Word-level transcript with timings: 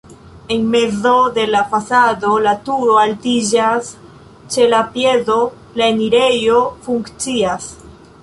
En 0.53 0.63
mezo 0.69 1.09
de 1.33 1.43
la 1.55 1.59
fasado 1.73 2.31
la 2.45 2.53
turo 2.69 2.95
altiĝas, 3.01 3.91
ĉe 4.55 4.65
la 4.71 4.81
piedo 4.95 5.37
la 5.81 5.91
enirejo 5.97 6.63
funkcias. 6.87 7.69